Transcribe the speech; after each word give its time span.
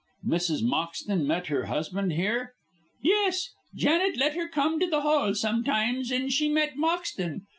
"Mrs. 0.25 0.63
Moxton 0.63 1.27
met 1.27 1.45
her 1.45 1.65
husband 1.67 2.13
here?" 2.13 2.55
"Yes. 3.03 3.49
Janet 3.75 4.17
let 4.17 4.33
her 4.35 4.47
come 4.47 4.79
to 4.79 4.87
the 4.89 5.01
hall 5.01 5.35
sometimes, 5.35 6.09
and 6.09 6.33
she 6.33 6.49
met 6.49 6.75
Moxton. 6.75 7.41